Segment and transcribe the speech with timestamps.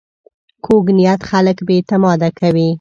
[0.65, 2.67] کوږ نیت خلک بې اعتماده کوي